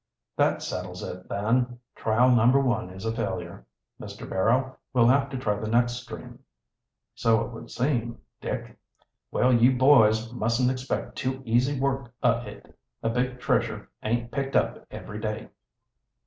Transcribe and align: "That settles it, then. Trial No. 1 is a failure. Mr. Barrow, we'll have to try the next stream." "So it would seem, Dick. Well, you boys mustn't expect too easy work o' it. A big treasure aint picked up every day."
"That 0.35 0.63
settles 0.63 1.03
it, 1.03 1.29
then. 1.29 1.77
Trial 1.95 2.31
No. 2.33 2.59
1 2.59 2.89
is 2.89 3.05
a 3.05 3.13
failure. 3.15 3.67
Mr. 4.01 4.27
Barrow, 4.27 4.75
we'll 4.93 5.05
have 5.05 5.29
to 5.29 5.37
try 5.37 5.59
the 5.59 5.67
next 5.69 5.93
stream." 5.93 6.39
"So 7.13 7.41
it 7.45 7.51
would 7.51 7.69
seem, 7.69 8.17
Dick. 8.41 8.79
Well, 9.29 9.53
you 9.53 9.75
boys 9.77 10.33
mustn't 10.33 10.71
expect 10.71 11.17
too 11.17 11.43
easy 11.45 11.79
work 11.79 12.11
o' 12.23 12.39
it. 12.47 12.75
A 13.03 13.11
big 13.11 13.39
treasure 13.39 13.91
aint 14.01 14.31
picked 14.31 14.55
up 14.55 14.87
every 14.89 15.19
day." 15.21 15.49